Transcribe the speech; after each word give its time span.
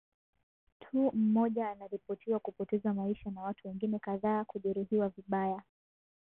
tu 0.79 1.11
mmoja 1.15 1.69
anaripotiwa 1.71 2.39
kupoteza 2.39 2.93
maisha 2.93 3.31
na 3.31 3.41
watu 3.41 3.67
wengine 3.67 3.99
kadhaa 3.99 4.43
kujeruhiwa 4.45 5.09
vibaya 5.09 5.61